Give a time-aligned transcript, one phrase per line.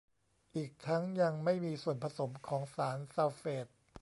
[0.55, 3.67] อีกทั้งยังไม่มีส่วนผสมของสารซัลเฟต